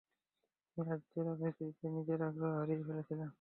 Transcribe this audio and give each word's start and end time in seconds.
তিনি 0.77 0.87
রাজ্য 0.89 1.15
রাজনীতিতে 1.27 1.85
নিজের 1.95 2.19
আগ্রহ 2.27 2.51
হারিয়ে 2.57 2.85
ফেলেছিলেন। 2.87 3.29